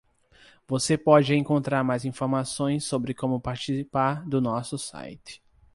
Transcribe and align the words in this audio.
Você 0.67 0.97
pode 0.97 1.35
encontrar 1.35 1.83
mais 1.83 2.05
informações 2.05 2.83
sobre 2.85 3.13
como 3.13 3.39
participar 3.39 4.27
do 4.27 4.41
nosso 4.41 4.75
site. 4.75 5.43